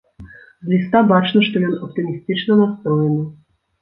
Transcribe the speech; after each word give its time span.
З 0.69 0.71
ліста 0.71 1.01
бачна, 1.11 1.43
што 1.47 1.63
ён 1.69 1.77
аптымістычна 1.89 2.59
настроены. 2.63 3.23